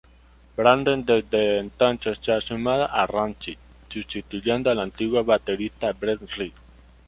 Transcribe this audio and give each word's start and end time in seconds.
Branden 0.57 1.05
desde 1.05 1.59
entonces 1.59 2.17
se 2.19 2.31
ha 2.31 2.41
sumado 2.41 2.89
a 2.89 3.05
Rancid 3.05 3.59
sustituyendo 3.87 4.71
al 4.71 4.79
antiguo 4.79 5.23
baterista 5.23 5.91
Brett 5.91 6.21
Reed. 6.35 6.53